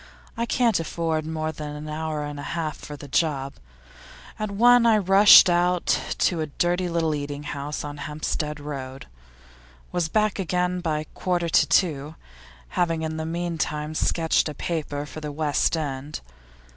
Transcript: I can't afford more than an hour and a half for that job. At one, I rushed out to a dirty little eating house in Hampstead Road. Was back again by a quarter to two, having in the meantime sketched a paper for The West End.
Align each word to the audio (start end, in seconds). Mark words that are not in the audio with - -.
I 0.35 0.47
can't 0.47 0.79
afford 0.79 1.27
more 1.27 1.51
than 1.51 1.75
an 1.75 1.87
hour 1.87 2.23
and 2.23 2.39
a 2.39 2.53
half 2.57 2.77
for 2.79 2.97
that 2.97 3.11
job. 3.11 3.57
At 4.39 4.49
one, 4.49 4.83
I 4.87 4.97
rushed 4.97 5.47
out 5.47 5.85
to 6.17 6.41
a 6.41 6.47
dirty 6.47 6.89
little 6.89 7.13
eating 7.13 7.43
house 7.43 7.83
in 7.83 7.97
Hampstead 7.97 8.59
Road. 8.59 9.05
Was 9.91 10.09
back 10.09 10.39
again 10.39 10.79
by 10.79 11.01
a 11.01 11.05
quarter 11.05 11.49
to 11.49 11.67
two, 11.67 12.15
having 12.69 13.03
in 13.03 13.17
the 13.17 13.27
meantime 13.27 13.93
sketched 13.93 14.49
a 14.49 14.55
paper 14.55 15.05
for 15.05 15.19
The 15.21 15.31
West 15.31 15.77
End. 15.77 16.21